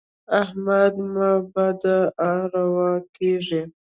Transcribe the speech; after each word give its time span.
احمده 0.41 1.01
مه 1.15 1.31
بد 1.53 1.81
اروا 2.29 2.91
کېږه. 3.15 3.61